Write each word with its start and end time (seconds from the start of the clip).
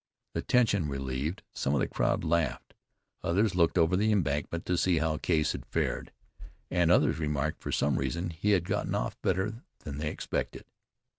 The 0.33 0.41
tension 0.41 0.89
relieved, 0.89 1.43
some 1.53 1.75
of 1.75 1.79
the 1.79 1.87
crowd 1.87 2.23
laughed, 2.23 2.73
others 3.21 3.53
looked 3.53 3.77
over 3.77 3.95
the 3.95 4.11
embankment 4.11 4.65
to 4.65 4.75
see 4.75 4.97
how 4.97 5.17
Case 5.19 5.51
had 5.51 5.63
fared, 5.63 6.11
and 6.71 6.89
others 6.91 7.19
remarked 7.19 7.59
that 7.59 7.63
for 7.65 7.71
some 7.71 7.97
reason 7.99 8.31
he 8.31 8.49
had 8.53 8.65
gotten 8.65 8.95
off 8.95 9.21
better 9.21 9.61
than 9.83 9.99
they 9.99 10.09
expected. 10.09 10.65